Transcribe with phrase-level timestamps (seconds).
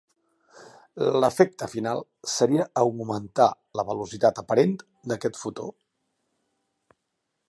[1.23, 2.01] L'efecte final
[2.35, 3.49] seria augmentar
[3.81, 4.75] la velocitat aparent
[5.13, 5.69] d'aquest fotó.